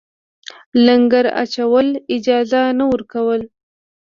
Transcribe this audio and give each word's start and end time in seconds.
لنګر 0.85 1.25
اچولو 1.41 1.99
اجازه 2.15 2.61
نه 2.77 2.85
ورکوله. 2.91 3.47